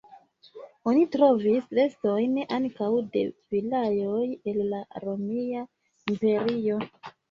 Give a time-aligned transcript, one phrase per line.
[0.91, 5.67] Oni trovis restojn ankaŭ de vilaoj el la Romia
[6.13, 6.87] Imperio.